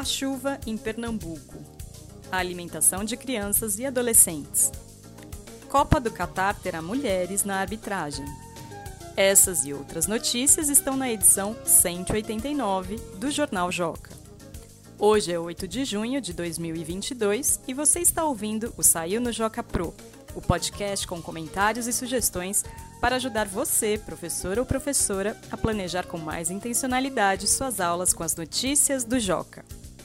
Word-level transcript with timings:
A 0.00 0.04
chuva 0.04 0.58
em 0.66 0.78
Pernambuco. 0.78 1.58
A 2.32 2.38
alimentação 2.38 3.04
de 3.04 3.18
crianças 3.18 3.78
e 3.78 3.84
adolescentes. 3.84 4.72
Copa 5.68 6.00
do 6.00 6.10
Catar 6.10 6.54
terá 6.58 6.80
mulheres 6.80 7.44
na 7.44 7.56
arbitragem. 7.56 8.24
Essas 9.14 9.66
e 9.66 9.74
outras 9.74 10.06
notícias 10.06 10.70
estão 10.70 10.96
na 10.96 11.10
edição 11.10 11.54
189 11.66 12.96
do 13.18 13.30
Jornal 13.30 13.70
Joca. 13.70 14.10
Hoje 14.98 15.32
é 15.32 15.38
8 15.38 15.68
de 15.68 15.84
junho 15.84 16.18
de 16.18 16.32
2022 16.32 17.60
e 17.68 17.74
você 17.74 18.00
está 18.00 18.24
ouvindo 18.24 18.72
o 18.78 18.82
Saiu 18.82 19.20
no 19.20 19.30
Joca 19.30 19.62
Pro, 19.62 19.94
o 20.34 20.40
podcast 20.40 21.06
com 21.06 21.20
comentários 21.20 21.86
e 21.86 21.92
sugestões 21.92 22.64
para 23.02 23.16
ajudar 23.16 23.46
você, 23.46 23.98
professor 23.98 24.58
ou 24.58 24.64
professora, 24.64 25.38
a 25.50 25.58
planejar 25.58 26.06
com 26.06 26.16
mais 26.16 26.50
intencionalidade 26.50 27.46
suas 27.46 27.80
aulas 27.80 28.14
com 28.14 28.22
as 28.22 28.34
notícias 28.34 29.04
do 29.04 29.20
Joca. 29.20 29.62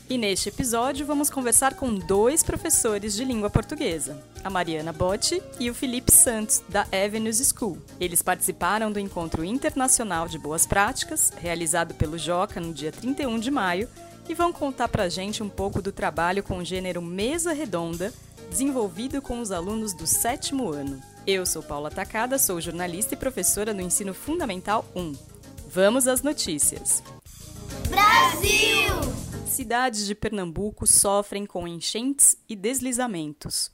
E 0.08 0.20
neste 0.20 0.50
episódio 0.50 1.04
vamos 1.04 1.32
conversar 1.32 1.74
com 1.74 1.96
dois 1.96 2.44
professores 2.44 3.16
de 3.16 3.26
língua 3.26 3.50
portuguesa, 3.50 4.22
a 4.44 4.52
Mariana 4.52 4.94
Botti 4.94 5.42
e 5.60 5.68
o 5.68 5.74
Felipe 5.74 6.12
Santos, 6.12 6.62
da 6.70 6.86
Avenues 6.92 7.42
School. 7.52 7.80
Eles 8.00 8.22
participaram 8.22 8.92
do 8.92 9.00
Encontro 9.00 9.44
Internacional 9.44 10.28
de 10.28 10.38
Boas 10.38 10.68
Práticas, 10.68 11.34
realizado 11.42 11.96
pelo 11.96 12.20
Joca 12.20 12.60
no 12.60 12.72
dia 12.72 12.92
31 12.92 13.40
de 13.40 13.50
maio, 13.50 13.90
e 14.30 14.36
vão 14.36 14.54
contar 14.54 14.90
pra 14.90 15.10
gente 15.10 15.42
um 15.42 15.50
pouco 15.50 15.82
do 15.82 15.92
trabalho 15.92 16.44
com 16.44 16.60
o 16.60 16.66
gênero 16.66 17.02
Mesa 17.02 17.52
Redonda, 17.52 18.14
desenvolvido 18.48 19.24
com 19.24 19.40
os 19.40 19.52
alunos 19.52 19.92
do 19.92 20.06
sétimo 20.06 20.72
ano. 20.72 21.02
Eu 21.26 21.48
sou 21.48 21.64
Paula 21.64 21.90
Tacada, 21.90 22.38
sou 22.38 22.62
jornalista 22.62 23.16
e 23.16 23.18
professora 23.18 23.74
no 23.74 23.82
Ensino 23.82 24.14
Fundamental 24.14 24.86
1. 24.96 25.14
Vamos 25.68 26.08
às 26.08 26.22
notícias. 26.22 27.02
Brasil! 27.90 29.25
Cidades 29.56 30.06
de 30.06 30.14
Pernambuco 30.14 30.86
sofrem 30.86 31.46
com 31.46 31.66
enchentes 31.66 32.36
e 32.50 32.58
deslizamentos. 32.58 33.72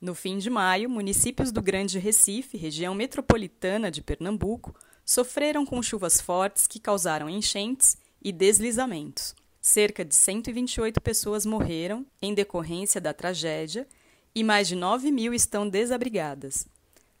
No 0.00 0.14
fim 0.14 0.38
de 0.38 0.48
maio, 0.48 0.88
municípios 0.88 1.52
do 1.52 1.60
Grande 1.60 1.98
Recife, 1.98 2.56
região 2.56 2.94
metropolitana 2.94 3.90
de 3.90 4.00
Pernambuco, 4.00 4.74
sofreram 5.04 5.66
com 5.66 5.82
chuvas 5.82 6.18
fortes 6.18 6.66
que 6.66 6.80
causaram 6.80 7.28
enchentes 7.28 7.98
e 8.22 8.32
deslizamentos. 8.32 9.34
Cerca 9.60 10.02
de 10.02 10.14
128 10.14 10.98
pessoas 11.02 11.44
morreram 11.44 12.06
em 12.22 12.32
decorrência 12.32 12.98
da 12.98 13.12
tragédia 13.12 13.86
e 14.34 14.42
mais 14.42 14.66
de 14.66 14.74
9 14.74 15.12
mil 15.12 15.34
estão 15.34 15.68
desabrigadas. 15.68 16.66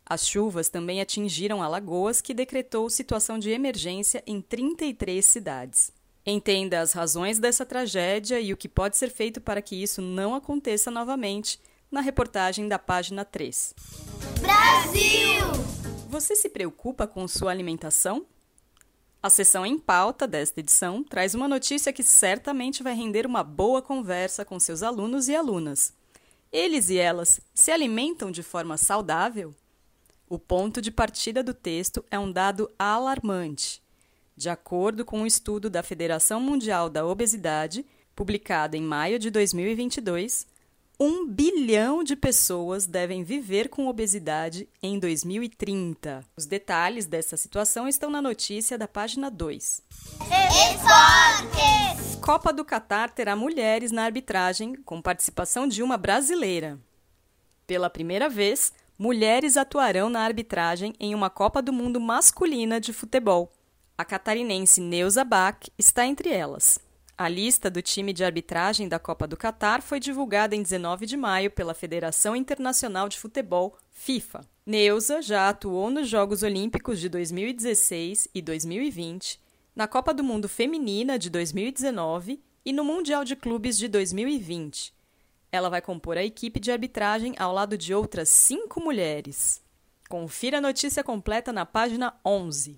As 0.06 0.26
chuvas 0.26 0.70
também 0.70 1.02
atingiram 1.02 1.62
Alagoas, 1.62 2.22
que 2.22 2.32
decretou 2.32 2.88
situação 2.88 3.38
de 3.38 3.50
emergência 3.50 4.22
em 4.26 4.40
33 4.40 5.22
cidades. 5.22 5.92
Entenda 6.28 6.80
as 6.80 6.92
razões 6.92 7.38
dessa 7.38 7.64
tragédia 7.64 8.40
e 8.40 8.52
o 8.52 8.56
que 8.56 8.68
pode 8.68 8.96
ser 8.96 9.10
feito 9.10 9.40
para 9.40 9.62
que 9.62 9.80
isso 9.80 10.02
não 10.02 10.34
aconteça 10.34 10.90
novamente 10.90 11.60
na 11.88 12.00
reportagem 12.00 12.66
da 12.66 12.80
página 12.80 13.24
3. 13.24 13.72
Brasil! 14.40 15.46
Você 16.08 16.34
se 16.34 16.48
preocupa 16.48 17.06
com 17.06 17.28
sua 17.28 17.52
alimentação? 17.52 18.26
A 19.22 19.30
sessão 19.30 19.64
em 19.64 19.78
pauta 19.78 20.26
desta 20.26 20.58
edição 20.58 21.04
traz 21.04 21.32
uma 21.32 21.46
notícia 21.46 21.92
que 21.92 22.02
certamente 22.02 22.82
vai 22.82 22.94
render 22.94 23.24
uma 23.24 23.44
boa 23.44 23.80
conversa 23.80 24.44
com 24.44 24.58
seus 24.58 24.82
alunos 24.82 25.28
e 25.28 25.36
alunas. 25.36 25.92
Eles 26.50 26.90
e 26.90 26.98
elas 26.98 27.40
se 27.54 27.70
alimentam 27.70 28.32
de 28.32 28.42
forma 28.42 28.76
saudável? 28.76 29.54
O 30.28 30.40
ponto 30.40 30.82
de 30.82 30.90
partida 30.90 31.40
do 31.40 31.54
texto 31.54 32.04
é 32.10 32.18
um 32.18 32.32
dado 32.32 32.68
alarmante. 32.76 33.85
De 34.36 34.50
acordo 34.50 35.02
com 35.02 35.20
um 35.20 35.26
estudo 35.26 35.70
da 35.70 35.82
Federação 35.82 36.38
Mundial 36.38 36.90
da 36.90 37.06
Obesidade, 37.06 37.86
publicado 38.14 38.76
em 38.76 38.82
maio 38.82 39.18
de 39.18 39.30
2022, 39.30 40.46
um 41.00 41.26
bilhão 41.26 42.04
de 42.04 42.14
pessoas 42.14 42.86
devem 42.86 43.24
viver 43.24 43.70
com 43.70 43.86
obesidade 43.86 44.68
em 44.82 44.98
2030. 44.98 46.22
Os 46.36 46.44
detalhes 46.44 47.06
dessa 47.06 47.36
situação 47.36 47.88
estão 47.88 48.10
na 48.10 48.20
notícia 48.20 48.76
da 48.76 48.86
página 48.86 49.30
2. 49.30 49.82
Esportes! 50.70 52.16
Copa 52.20 52.52
do 52.52 52.64
Catar 52.64 53.10
terá 53.10 53.34
mulheres 53.34 53.90
na 53.90 54.04
arbitragem, 54.04 54.74
com 54.74 55.00
participação 55.00 55.66
de 55.66 55.82
uma 55.82 55.96
brasileira. 55.96 56.78
Pela 57.66 57.88
primeira 57.88 58.28
vez, 58.28 58.70
mulheres 58.98 59.56
atuarão 59.56 60.10
na 60.10 60.20
arbitragem 60.20 60.92
em 61.00 61.14
uma 61.14 61.30
Copa 61.30 61.62
do 61.62 61.72
Mundo 61.72 61.98
masculina 61.98 62.78
de 62.78 62.92
futebol. 62.92 63.50
A 63.98 64.04
catarinense 64.04 64.78
Neuza 64.78 65.24
Bach 65.24 65.70
está 65.78 66.06
entre 66.06 66.28
elas. 66.28 66.78
A 67.16 67.30
lista 67.30 67.70
do 67.70 67.80
time 67.80 68.12
de 68.12 68.22
arbitragem 68.22 68.88
da 68.88 68.98
Copa 68.98 69.26
do 69.26 69.38
Catar 69.38 69.80
foi 69.80 69.98
divulgada 69.98 70.54
em 70.54 70.62
19 70.62 71.06
de 71.06 71.16
maio 71.16 71.50
pela 71.50 71.72
Federação 71.72 72.36
Internacional 72.36 73.08
de 73.08 73.18
Futebol, 73.18 73.74
FIFA. 73.90 74.42
Neuza 74.66 75.22
já 75.22 75.48
atuou 75.48 75.88
nos 75.88 76.10
Jogos 76.10 76.42
Olímpicos 76.42 77.00
de 77.00 77.08
2016 77.08 78.28
e 78.34 78.42
2020, 78.42 79.40
na 79.74 79.88
Copa 79.88 80.12
do 80.12 80.22
Mundo 80.22 80.46
Feminina 80.46 81.18
de 81.18 81.30
2019 81.30 82.38
e 82.66 82.74
no 82.74 82.84
Mundial 82.84 83.24
de 83.24 83.34
Clubes 83.34 83.78
de 83.78 83.88
2020. 83.88 84.92
Ela 85.50 85.70
vai 85.70 85.80
compor 85.80 86.18
a 86.18 86.24
equipe 86.24 86.60
de 86.60 86.70
arbitragem 86.70 87.34
ao 87.38 87.50
lado 87.50 87.78
de 87.78 87.94
outras 87.94 88.28
cinco 88.28 88.78
mulheres. 88.78 89.64
Confira 90.06 90.58
a 90.58 90.60
notícia 90.60 91.02
completa 91.02 91.50
na 91.50 91.64
página 91.64 92.14
11. 92.22 92.76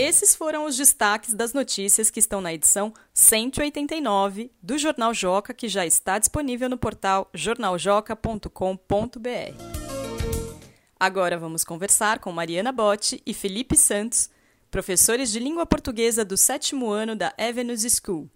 Esses 0.00 0.32
foram 0.36 0.64
os 0.64 0.76
destaques 0.76 1.34
das 1.34 1.52
notícias 1.52 2.08
que 2.08 2.20
estão 2.20 2.40
na 2.40 2.54
edição 2.54 2.94
189 3.12 4.52
do 4.62 4.78
Jornal 4.78 5.12
Joca, 5.12 5.52
que 5.52 5.66
já 5.66 5.84
está 5.84 6.20
disponível 6.20 6.68
no 6.68 6.78
portal 6.78 7.28
jornaljoca.com.br. 7.34 8.48
Agora 11.00 11.36
vamos 11.36 11.64
conversar 11.64 12.20
com 12.20 12.30
Mariana 12.30 12.70
Botti 12.70 13.20
e 13.26 13.34
Felipe 13.34 13.76
Santos, 13.76 14.30
professores 14.70 15.32
de 15.32 15.40
língua 15.40 15.66
portuguesa 15.66 16.24
do 16.24 16.36
sétimo 16.36 16.92
ano 16.92 17.16
da 17.16 17.34
Avenues 17.36 17.82
School. 18.00 18.30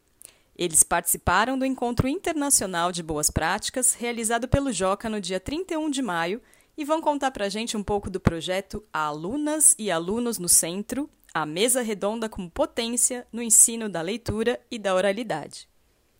Eles 0.57 0.83
participaram 0.83 1.57
do 1.57 1.65
Encontro 1.65 2.09
Internacional 2.09 2.91
de 2.91 3.05
Boas 3.05 3.31
Práticas, 3.31 3.95
realizado 3.95 4.49
pelo 4.49 4.73
Joca 4.73 5.09
no 5.09 5.21
dia 5.21 5.39
31 5.39 5.91
de 5.91 6.03
maio, 6.03 6.43
e 6.77 6.85
vão 6.85 7.01
contar 7.01 7.31
para 7.31 7.45
a 7.45 7.49
gente 7.49 7.77
um 7.77 7.85
pouco 7.85 8.11
do 8.11 8.19
projeto 8.19 8.83
Alunas 8.93 9.77
e 9.79 9.93
Alunos 9.93 10.39
no 10.39 10.49
Centro, 10.49 11.09
a 11.35 11.47
mesa 11.47 11.81
redonda 11.81 12.29
com 12.29 12.49
potência 12.49 13.27
no 13.33 13.43
ensino 13.43 13.89
da 13.89 14.03
leitura 14.03 14.61
e 14.71 14.79
da 14.79 14.95
oralidade. 14.95 15.67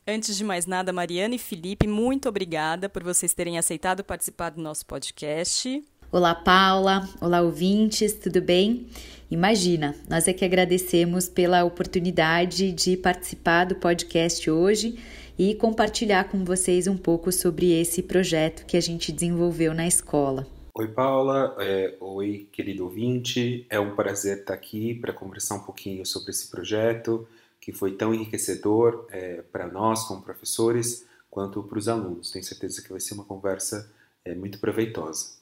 Antes 0.07 0.37
de 0.37 0.43
mais 0.43 0.65
nada, 0.67 0.93
Mariana 0.93 1.35
e 1.35 1.39
Felipe, 1.39 1.87
muito 1.87 2.29
obrigada 2.29 2.89
por 2.89 3.05
vocês 3.05 3.35
terem 3.35 3.59
aceitado 3.59 4.03
participar 4.03 4.51
do 4.51 4.61
nosso 4.61 4.87
podcast. 4.87 5.85
Olá, 6.11 6.35
Paula. 6.35 7.09
Olá, 7.21 7.41
ouvintes, 7.43 8.15
tudo 8.15 8.41
bem? 8.41 8.87
Imagina, 9.31 9.95
nós 10.09 10.27
é 10.27 10.33
que 10.33 10.45
agradecemos 10.45 11.29
pela 11.29 11.63
oportunidade 11.63 12.73
de 12.73 12.97
participar 12.97 13.65
do 13.65 13.77
podcast 13.77 14.51
hoje 14.51 14.99
e 15.39 15.55
compartilhar 15.55 16.25
com 16.25 16.45
vocês 16.45 16.87
um 16.87 16.97
pouco 16.97 17.31
sobre 17.31 17.73
esse 17.73 18.03
projeto 18.03 18.67
que 18.67 18.77
a 18.77 18.81
gente 18.81 19.13
desenvolveu 19.13 19.73
na 19.73 19.87
escola. 19.87 20.47
Oi, 20.75 20.89
Paula. 20.89 21.55
É, 21.59 21.95
oi, 22.01 22.49
querido 22.51 22.85
ouvinte. 22.85 23.67
É 23.69 23.79
um 23.79 23.95
prazer 23.95 24.39
estar 24.39 24.55
aqui 24.55 24.95
para 24.95 25.13
conversar 25.13 25.57
um 25.57 25.63
pouquinho 25.63 26.07
sobre 26.07 26.31
esse 26.31 26.49
projeto 26.51 27.29
que 27.61 27.73
foi 27.73 27.93
tão 27.93 28.15
enriquecedor 28.15 29.07
é, 29.11 29.43
para 29.53 29.67
nós, 29.69 30.05
como 30.05 30.23
professores, 30.23 31.07
quanto 31.31 31.63
para 31.63 31.79
os 31.79 31.89
alunos. 31.89 32.31
Tenho 32.31 32.45
certeza 32.45 32.81
que 32.81 32.89
vai 32.89 33.01
ser 33.01 33.13
uma 33.13 33.25
conversa 33.25 33.93
é, 34.25 34.35
muito 34.35 34.59
proveitosa. 34.59 35.35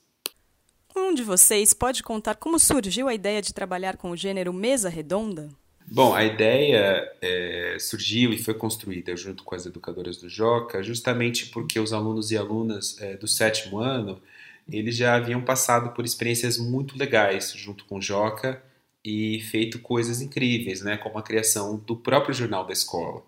Um 0.97 1.15
de 1.15 1.23
vocês 1.23 1.73
pode 1.73 2.03
contar 2.03 2.35
como 2.35 2.59
surgiu 2.59 3.07
a 3.07 3.15
ideia 3.15 3.41
de 3.41 3.55
trabalhar 3.55 3.97
com 3.97 4.11
o 4.11 4.17
gênero 4.17 4.53
mesa 4.53 4.89
redonda? 4.89 5.49
Bom, 5.87 6.13
a 6.13 6.25
ideia 6.25 7.09
é, 7.23 7.77
surgiu 7.79 8.33
e 8.33 8.39
foi 8.39 8.55
construída 8.55 9.17
junto 9.17 9.45
com 9.45 9.55
as 9.55 9.65
educadoras 9.65 10.17
do 10.17 10.29
Joca, 10.29 10.83
justamente 10.83 11.47
porque 11.51 11.79
os 11.79 11.93
alunos 11.93 12.33
e 12.33 12.37
alunas 12.37 13.01
é, 13.01 13.17
do 13.17 13.29
sétimo 13.29 13.79
ano 13.79 14.21
eles 14.69 14.97
já 14.97 15.15
haviam 15.15 15.43
passado 15.43 15.91
por 15.95 16.05
experiências 16.05 16.59
muito 16.59 16.99
legais 16.99 17.53
junto 17.57 17.85
com 17.85 17.99
o 17.99 18.03
Joca 18.03 18.63
e 19.05 19.41
feito 19.51 19.79
coisas 19.79 20.21
incríveis, 20.21 20.83
né, 20.83 20.97
como 20.97 21.19
a 21.19 21.23
criação 21.23 21.77
do 21.79 21.97
próprio 21.97 22.35
jornal 22.35 22.67
da 22.67 22.73
escola. 22.73 23.23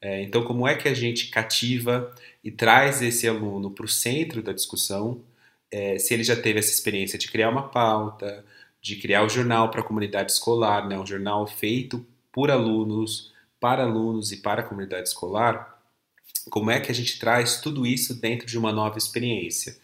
É, 0.00 0.22
então, 0.22 0.44
como 0.44 0.68
é 0.68 0.74
que 0.74 0.88
a 0.88 0.94
gente 0.94 1.28
cativa 1.30 2.14
e 2.42 2.50
traz 2.50 3.00
esse 3.00 3.26
aluno 3.26 3.70
para 3.70 3.86
o 3.86 3.88
centro 3.88 4.42
da 4.42 4.52
discussão, 4.52 5.22
é, 5.70 5.98
se 5.98 6.12
ele 6.12 6.22
já 6.22 6.36
teve 6.36 6.58
essa 6.58 6.70
experiência 6.70 7.18
de 7.18 7.30
criar 7.30 7.48
uma 7.50 7.68
pauta, 7.68 8.44
de 8.82 8.96
criar 8.96 9.22
o 9.22 9.26
um 9.26 9.30
jornal 9.30 9.70
para 9.70 9.80
a 9.80 9.84
comunidade 9.84 10.32
escolar, 10.32 10.86
né, 10.86 10.98
um 10.98 11.06
jornal 11.06 11.46
feito 11.46 12.06
por 12.30 12.50
alunos, 12.50 13.32
para 13.58 13.82
alunos 13.84 14.30
e 14.30 14.36
para 14.36 14.60
a 14.60 14.64
comunidade 14.64 15.08
escolar, 15.08 15.74
como 16.50 16.70
é 16.70 16.78
que 16.80 16.90
a 16.90 16.94
gente 16.94 17.18
traz 17.18 17.60
tudo 17.60 17.86
isso 17.86 18.20
dentro 18.20 18.46
de 18.46 18.58
uma 18.58 18.72
nova 18.72 18.98
experiência? 18.98 19.76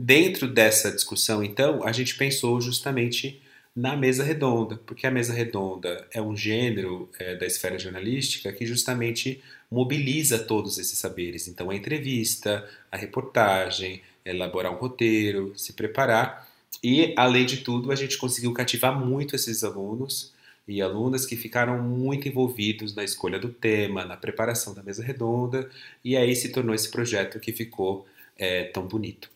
Dentro 0.00 0.46
dessa 0.46 0.92
discussão, 0.92 1.42
então, 1.42 1.82
a 1.84 1.90
gente 1.90 2.14
pensou 2.14 2.60
justamente 2.60 3.42
na 3.74 3.96
mesa 3.96 4.22
redonda, 4.22 4.76
porque 4.86 5.08
a 5.08 5.10
mesa 5.10 5.32
redonda 5.32 6.06
é 6.12 6.22
um 6.22 6.36
gênero 6.36 7.10
é, 7.18 7.34
da 7.34 7.44
esfera 7.44 7.76
jornalística 7.76 8.52
que 8.52 8.64
justamente 8.64 9.42
mobiliza 9.68 10.38
todos 10.38 10.78
esses 10.78 10.96
saberes. 10.96 11.48
Então, 11.48 11.68
a 11.68 11.74
entrevista, 11.74 12.64
a 12.92 12.96
reportagem, 12.96 14.00
elaborar 14.24 14.72
um 14.72 14.76
roteiro, 14.76 15.52
se 15.56 15.72
preparar. 15.72 16.48
E, 16.82 17.12
além 17.16 17.44
de 17.44 17.58
tudo, 17.58 17.90
a 17.90 17.96
gente 17.96 18.18
conseguiu 18.18 18.52
cativar 18.52 18.96
muito 18.96 19.34
esses 19.34 19.64
alunos 19.64 20.32
e 20.66 20.80
alunas 20.80 21.26
que 21.26 21.34
ficaram 21.34 21.82
muito 21.82 22.28
envolvidos 22.28 22.94
na 22.94 23.02
escolha 23.02 23.38
do 23.38 23.48
tema, 23.48 24.04
na 24.04 24.16
preparação 24.16 24.74
da 24.74 24.82
mesa 24.82 25.02
redonda, 25.02 25.68
e 26.04 26.16
aí 26.16 26.36
se 26.36 26.50
tornou 26.50 26.72
esse 26.72 26.88
projeto 26.88 27.40
que 27.40 27.52
ficou 27.52 28.06
é, 28.36 28.64
tão 28.64 28.86
bonito. 28.86 29.28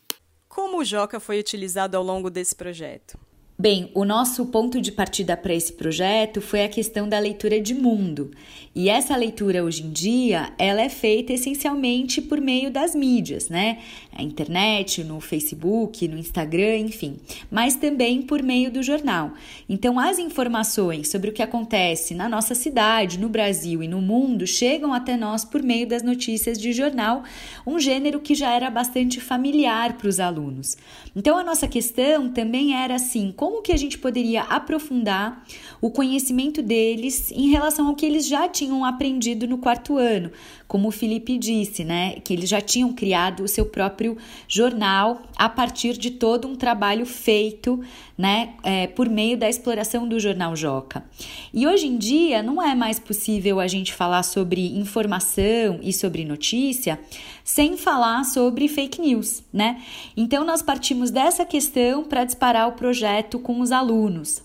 Como 0.55 0.81
o 0.81 0.85
Joca 0.85 1.19
foi 1.19 1.39
utilizado 1.39 1.97
ao 1.97 2.03
longo 2.03 2.29
desse 2.29 2.55
projeto? 2.55 3.19
Bem, 3.59 3.91
o 3.95 4.05
nosso 4.05 4.47
ponto 4.47 4.81
de 4.81 4.91
partida 4.91 5.37
para 5.37 5.55
esse 5.55 5.75
projeto 5.75 6.41
foi 6.41 6.65
a 6.65 6.69
questão 6.69 7.07
da 7.07 7.19
leitura 7.19 7.61
de 7.61 7.75
mundo. 7.75 8.31
E 8.75 8.89
essa 8.89 9.15
leitura 9.15 9.63
hoje 9.63 9.83
em 9.83 9.91
dia, 9.91 10.51
ela 10.59 10.81
é 10.81 10.89
feita 10.89 11.35
essencialmente 11.35 12.23
por 12.23 12.41
meio 12.41 12.71
das 12.71 12.95
mídias, 12.95 13.51
né? 13.51 13.81
A 14.17 14.23
internet, 14.23 15.05
no 15.05 15.21
Facebook, 15.21 16.09
no 16.09 16.17
Instagram, 16.17 16.79
enfim, 16.79 17.19
mas 17.51 17.77
também 17.77 18.23
por 18.23 18.43
meio 18.43 18.71
do 18.71 18.83
jornal. 18.83 19.33
Então, 19.69 20.01
as 20.01 20.19
informações 20.19 21.11
sobre 21.11 21.29
o 21.29 21.33
que 21.33 21.43
acontece 21.43 22.15
na 22.15 22.31
nossa 22.31 22.55
cidade, 22.55 23.19
no 23.19 23.29
Brasil 23.29 23.83
e 23.83 23.89
no 23.89 24.01
mundo 24.01 24.47
chegam 24.47 24.95
até 24.95 25.19
nós 25.19 25.45
por 25.45 25.63
meio 25.63 25.87
das 25.87 26.03
notícias 26.03 26.59
de 26.59 26.73
jornal, 26.73 27.23
um 27.67 27.79
gênero 27.79 28.21
que 28.21 28.35
já 28.35 28.55
era 28.55 28.71
bastante 28.71 29.21
familiar 29.21 29.99
para 29.99 30.09
os 30.09 30.19
alunos. 30.19 30.79
Então, 31.15 31.37
a 31.37 31.45
nossa 31.45 31.69
questão 31.69 32.31
também 32.31 32.75
era 32.75 32.95
assim, 32.95 33.31
como 33.43 33.61
que 33.61 33.73
a 33.73 33.77
gente 33.77 33.99
poderia 33.99 34.43
aprofundar 34.43 35.45
o 35.81 35.91
conhecimento 35.91 36.63
deles 36.63 37.33
em 37.33 37.51
relação 37.51 37.89
ao 37.89 37.97
que 37.97 38.07
eles 38.07 38.25
já 38.25 38.49
tinham 38.49 38.85
aprendido 38.85 39.49
no 39.49 39.59
quarto 39.59 39.97
ano, 39.97 40.31
como 40.69 40.87
o 40.87 40.93
Felipe 40.93 41.37
disse, 41.37 41.83
né, 41.83 42.21
que 42.23 42.33
eles 42.33 42.49
já 42.49 42.61
tinham 42.61 42.93
criado 42.93 43.43
o 43.43 43.49
seu 43.49 43.67
próprio 43.67 44.17
jornal 44.47 45.23
a 45.35 45.49
partir 45.49 45.99
de 45.99 46.13
todo 46.13 46.47
um 46.47 46.55
trabalho 46.55 47.05
feito, 47.05 47.83
né, 48.17 48.55
é, 48.63 48.87
por 48.87 49.09
meio 49.09 49.37
da 49.37 49.49
exploração 49.49 50.07
do 50.07 50.21
jornal 50.21 50.55
Joca. 50.55 51.05
E 51.53 51.67
hoje 51.67 51.89
em 51.89 51.99
dia 51.99 52.45
não 52.45 52.63
é 52.63 52.77
mais 52.77 53.01
possível 53.01 53.59
a 53.59 53.67
gente 53.67 53.93
falar 53.93 54.23
sobre 54.23 54.79
informação 54.79 55.81
e 55.83 55.93
sobre 55.93 56.25
notícia 56.25 56.97
sem 57.45 57.77
falar 57.77 58.25
sobre 58.25 58.69
fake 58.69 59.01
news, 59.01 59.43
né? 59.53 59.83
Então 60.17 60.45
nós 60.45 60.63
partimos 60.63 61.11
dessa 61.11 61.45
questão 61.45 62.05
para 62.05 62.25
disparar 62.25 62.69
o 62.69 62.73
projeto 62.73 63.32
com 63.39 63.61
os 63.61 63.73
alunos. 63.73 64.43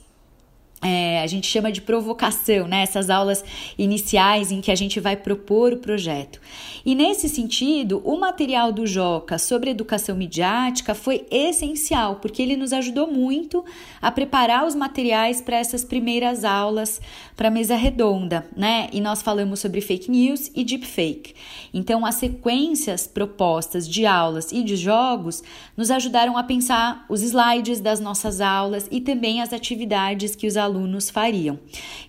É, 1.18 1.24
a 1.24 1.28
gente 1.28 1.48
chama 1.48 1.72
de 1.72 1.82
provocação, 1.82 2.68
né? 2.68 2.84
Essas 2.84 3.10
aulas 3.10 3.44
iniciais 3.78 4.52
em 4.52 4.62
que 4.62 4.72
a 4.72 4.76
gente 4.76 5.00
vai 5.00 5.16
propor 5.16 5.74
o 5.74 5.78
projeto. 5.78 6.40
E 6.86 6.94
nesse 6.94 7.28
sentido, 7.28 8.02
o 8.06 8.20
material 8.20 8.72
do 8.72 8.86
Joca 8.86 9.38
sobre 9.38 9.72
educação 9.72 10.16
midiática 10.16 10.94
foi 10.94 11.26
essencial, 11.32 12.18
porque 12.18 12.42
ele 12.42 12.56
nos 12.56 12.72
ajudou 12.72 13.12
muito 13.12 13.66
a 14.02 14.12
preparar 14.12 14.66
os 14.66 14.76
materiais 14.76 15.42
para 15.42 15.58
essas 15.58 15.84
primeiras 15.84 16.44
aulas 16.44 17.02
para 17.36 17.50
mesa 17.50 17.76
redonda, 17.76 18.48
né? 18.56 18.90
E 18.94 19.02
nós 19.02 19.22
falamos 19.22 19.60
sobre 19.60 19.82
fake 19.82 20.10
news 20.10 20.52
e 20.56 20.64
deepfake. 20.64 21.34
Então, 21.74 22.06
as 22.06 22.16
sequências 22.16 23.08
propostas 23.08 23.88
de 23.88 24.06
aulas 24.06 24.52
e 24.52 24.64
de 24.64 24.76
jogos 24.76 25.44
nos 25.76 25.90
ajudaram 25.90 26.38
a 26.38 26.44
pensar 26.44 27.06
os 27.10 27.22
slides 27.22 27.80
das 27.80 28.00
nossas 28.00 28.40
aulas 28.40 28.88
e 28.92 29.02
também 29.02 29.42
as 29.42 29.52
atividades 29.52 30.36
que 30.36 30.48
os 30.48 30.56
alunos 30.58 31.07
fariam. 31.10 31.60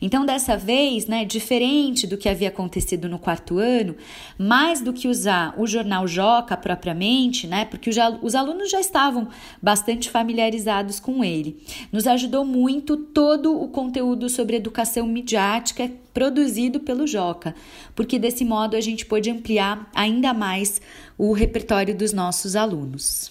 Então, 0.00 0.24
dessa 0.24 0.56
vez, 0.56 1.06
né, 1.06 1.24
diferente 1.24 2.06
do 2.06 2.16
que 2.16 2.28
havia 2.28 2.48
acontecido 2.48 3.08
no 3.08 3.18
quarto 3.18 3.58
ano, 3.58 3.96
mais 4.38 4.80
do 4.80 4.92
que 4.92 5.08
usar 5.08 5.54
o 5.58 5.66
jornal 5.66 6.06
Joca 6.06 6.56
propriamente, 6.56 7.46
né, 7.46 7.64
porque 7.64 7.90
os 7.90 8.34
alunos 8.34 8.70
já 8.70 8.80
estavam 8.80 9.28
bastante 9.62 10.10
familiarizados 10.10 11.00
com 11.00 11.24
ele, 11.24 11.62
nos 11.92 12.06
ajudou 12.06 12.44
muito 12.44 12.96
todo 12.96 13.60
o 13.60 13.68
conteúdo 13.68 14.28
sobre 14.28 14.56
educação 14.56 15.06
midiática 15.06 15.90
produzido 16.12 16.80
pelo 16.80 17.06
Joca, 17.06 17.54
porque 17.94 18.18
desse 18.18 18.44
modo 18.44 18.76
a 18.76 18.80
gente 18.80 19.06
pôde 19.06 19.30
ampliar 19.30 19.88
ainda 19.94 20.34
mais 20.34 20.80
o 21.16 21.32
repertório 21.32 21.94
dos 21.94 22.12
nossos 22.12 22.56
alunos. 22.56 23.30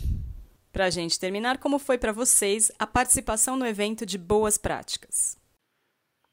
Para 0.72 0.86
a 0.86 0.90
gente 0.90 1.20
terminar, 1.20 1.58
como 1.58 1.80
foi 1.80 1.98
para 1.98 2.12
vocês 2.12 2.72
a 2.78 2.86
participação 2.86 3.56
no 3.56 3.66
evento 3.66 4.06
de 4.06 4.18
Boas 4.18 4.58
Práticas? 4.58 5.36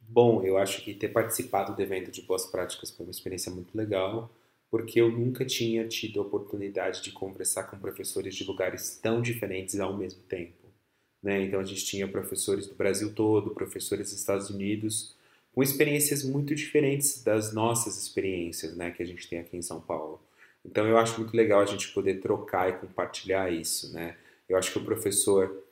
Bom, 0.09 0.43
eu 0.45 0.59
acho 0.59 0.83
que 0.83 0.95
ter 0.95 1.09
participado 1.09 1.75
do 1.75 1.83
evento 1.83 2.11
de 2.11 2.23
Boas 2.23 2.47
Práticas 2.47 2.91
foi 2.91 3.05
uma 3.05 3.11
experiência 3.11 3.51
muito 3.51 3.77
legal, 3.77 4.31
porque 4.71 5.01
eu 5.01 5.11
nunca 5.11 5.45
tinha 5.45 5.87
tido 5.87 6.21
a 6.21 6.23
oportunidade 6.23 7.03
de 7.03 7.11
conversar 7.12 7.65
com 7.65 7.79
professores 7.79 8.35
de 8.35 8.45
lugares 8.45 8.99
tão 9.03 9.21
diferentes 9.21 9.79
ao 9.81 9.97
mesmo 9.97 10.23
tempo. 10.23 10.65
Né? 11.23 11.43
Então 11.43 11.59
a 11.59 11.65
gente 11.65 11.85
tinha 11.85 12.06
professores 12.06 12.67
do 12.67 12.75
Brasil 12.75 13.12
todo, 13.15 13.55
professores 13.55 14.11
dos 14.11 14.19
Estados 14.19 14.51
Unidos, 14.51 15.15
com 15.55 15.62
experiências 15.62 16.23
muito 16.23 16.55
diferentes 16.55 17.23
das 17.23 17.53
nossas 17.53 17.97
experiências 17.97 18.77
né, 18.77 18.91
que 18.91 19.03
a 19.03 19.07
gente 19.07 19.29
tem 19.29 19.39
aqui 19.39 19.57
em 19.57 19.62
São 19.62 19.81
Paulo. 19.81 20.21
Então 20.65 20.87
eu 20.87 20.99
acho 20.99 21.21
muito 21.21 21.37
legal 21.37 21.61
a 21.61 21.67
gente 21.67 21.89
poder 21.93 22.21
trocar 22.21 22.69
e 22.69 22.73
compartilhar 22.75 23.53
isso, 23.53 23.93
né? 23.93 24.17
Eu 24.49 24.57
acho 24.57 24.73
que 24.73 24.79
o 24.79 24.85
professor 24.85 25.62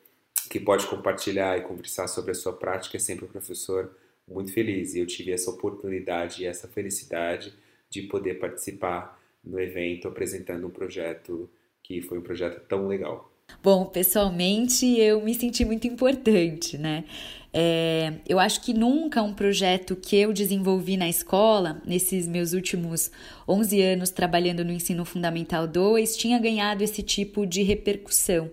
que 0.51 0.61
pode 0.61 0.87
compartilhar 0.87 1.59
e 1.59 1.63
conversar 1.63 2.09
sobre 2.09 2.33
a 2.33 2.35
sua 2.35 2.53
prática 2.53 2.97
é 2.97 3.01
sempre 3.01 3.25
um 3.25 3.29
professor 3.29 3.91
muito 4.33 4.53
feliz. 4.53 4.95
E 4.95 5.01
eu 5.01 5.07
tive 5.07 5.33
essa 5.33 5.51
oportunidade 5.51 6.43
e 6.43 6.47
essa 6.47 6.67
felicidade 6.69 7.53
de 7.89 8.03
poder 8.03 8.35
participar 8.35 9.21
no 9.45 9.61
evento 9.61 10.09
apresentando 10.09 10.67
um 10.67 10.71
projeto 10.71 11.49
que 11.83 12.01
foi 12.01 12.19
um 12.19 12.23
projeto 12.23 12.61
tão 12.67 12.87
legal. 12.87 13.31
Bom, 13.63 13.85
pessoalmente 13.87 14.99
eu 14.99 15.21
me 15.21 15.35
senti 15.35 15.65
muito 15.65 15.87
importante, 15.87 16.79
né? 16.79 17.05
É, 17.55 18.15
eu 18.27 18.39
acho 18.39 18.63
que 18.63 18.73
nunca 18.73 19.23
um 19.23 19.35
projeto 19.35 19.95
que 19.95 20.17
eu 20.17 20.33
desenvolvi 20.33 20.97
na 20.97 21.09
escola, 21.09 21.83
nesses 21.85 22.27
meus 22.27 22.55
últimos 22.55 23.11
11 23.47 23.83
anos 23.83 24.11
trabalhando 24.11 24.65
no 24.65 24.73
ensino 24.73 25.05
fundamental 25.05 25.67
2, 25.67 26.17
tinha 26.17 26.39
ganhado 26.39 26.83
esse 26.83 27.03
tipo 27.03 27.47
de 27.47 27.63
repercussão. 27.63 28.51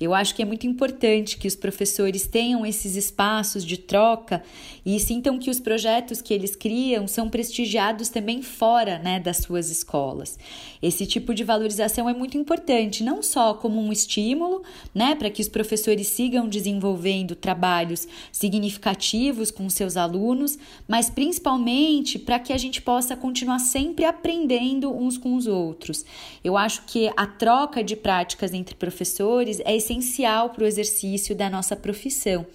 Eu 0.00 0.14
acho 0.14 0.34
que 0.34 0.40
é 0.40 0.46
muito 0.46 0.66
importante 0.66 1.36
que 1.36 1.46
os 1.46 1.54
professores 1.54 2.26
tenham 2.26 2.64
esses 2.64 2.96
espaços 2.96 3.62
de 3.62 3.76
troca 3.76 4.42
e 4.84 4.98
sintam 4.98 5.38
que 5.38 5.50
os 5.50 5.60
projetos 5.60 6.22
que 6.22 6.32
eles 6.32 6.56
criam 6.56 7.06
são 7.06 7.28
prestigiados 7.28 8.08
também 8.08 8.40
fora 8.40 8.98
né, 8.98 9.20
das 9.20 9.36
suas 9.36 9.70
escolas. 9.70 10.38
Esse 10.80 11.04
tipo 11.04 11.34
de 11.34 11.44
valorização 11.44 12.08
é 12.08 12.14
muito 12.14 12.38
importante, 12.38 13.04
não 13.04 13.22
só 13.22 13.52
como 13.52 13.78
um 13.78 13.92
estímulo 13.92 14.62
né, 14.94 15.14
para 15.14 15.28
que 15.28 15.42
os 15.42 15.48
professores 15.50 16.06
sigam 16.06 16.48
desenvolvendo 16.48 17.36
trabalhos 17.36 18.08
significativos 18.40 19.50
com 19.50 19.68
seus 19.68 19.98
alunos, 19.98 20.58
mas 20.88 21.10
principalmente 21.10 22.18
para 22.18 22.38
que 22.38 22.54
a 22.54 22.56
gente 22.56 22.80
possa 22.80 23.14
continuar 23.14 23.58
sempre 23.58 24.06
aprendendo 24.06 24.90
uns 24.90 25.18
com 25.18 25.36
os 25.36 25.46
outros. 25.46 26.06
Eu 26.42 26.56
acho 26.56 26.84
que 26.86 27.12
a 27.18 27.26
troca 27.26 27.84
de 27.84 27.94
práticas 27.94 28.54
entre 28.54 28.74
professores 28.74 29.60
é 29.66 29.76
essencial 29.76 30.48
para 30.48 30.64
o 30.64 30.66
exercício 30.66 31.36
da 31.36 31.50
nossa 31.50 31.76
profissão, 31.76 32.46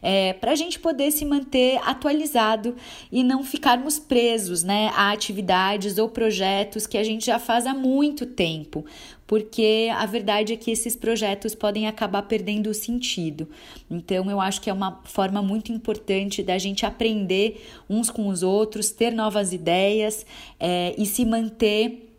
é, 0.00 0.32
para 0.34 0.52
a 0.52 0.54
gente 0.54 0.78
poder 0.78 1.10
se 1.10 1.24
manter 1.24 1.80
atualizado 1.82 2.76
e 3.10 3.24
não 3.24 3.42
ficarmos 3.42 3.98
presos 3.98 4.62
né, 4.62 4.92
a 4.94 5.10
atividades 5.10 5.98
ou 5.98 6.08
projetos 6.08 6.86
que 6.86 6.96
a 6.96 7.02
gente 7.02 7.26
já 7.26 7.40
faz 7.40 7.66
há 7.66 7.74
muito 7.74 8.26
tempo 8.26 8.84
porque 9.32 9.88
a 9.96 10.04
verdade 10.04 10.52
é 10.52 10.56
que 10.58 10.70
esses 10.70 10.94
projetos 10.94 11.54
podem 11.54 11.88
acabar 11.88 12.20
perdendo 12.24 12.68
o 12.68 12.74
sentido. 12.74 13.48
Então, 13.90 14.30
eu 14.30 14.38
acho 14.38 14.60
que 14.60 14.68
é 14.68 14.72
uma 14.74 15.00
forma 15.04 15.40
muito 15.40 15.72
importante 15.72 16.42
da 16.42 16.58
gente 16.58 16.84
aprender 16.84 17.66
uns 17.88 18.10
com 18.10 18.28
os 18.28 18.42
outros, 18.42 18.90
ter 18.90 19.10
novas 19.10 19.54
ideias 19.54 20.26
é, 20.60 20.94
e 20.98 21.06
se 21.06 21.24
manter 21.24 22.12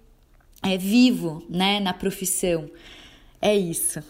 é, 0.64 0.76
vivo 0.76 1.46
né, 1.48 1.80
na 1.80 1.94
profissão. 1.94 2.68
É 3.40 3.56
isso. 3.56 4.02